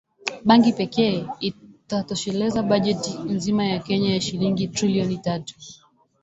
[0.47, 5.55] Bangi pekee itatosheleza bajeti nzima ya Kenya ya shilingi Trilioni tatu